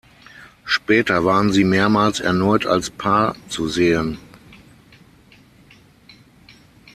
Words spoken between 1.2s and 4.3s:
waren sie mehrmals erneut als Paar zu sehen.